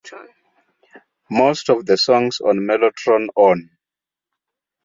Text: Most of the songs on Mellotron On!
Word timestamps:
Most 1.29 1.69
of 1.69 1.85
the 1.85 1.95
songs 1.95 2.39
on 2.41 2.57
Mellotron 2.57 3.27
On! 3.35 3.69